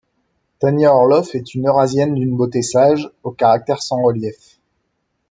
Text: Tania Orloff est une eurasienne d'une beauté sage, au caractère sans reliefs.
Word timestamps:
Tania 0.57 0.91
Orloff 0.91 1.35
est 1.35 1.53
une 1.53 1.67
eurasienne 1.67 2.15
d'une 2.15 2.35
beauté 2.35 2.63
sage, 2.63 3.11
au 3.21 3.29
caractère 3.29 3.83
sans 3.83 4.01
reliefs. 4.01 4.57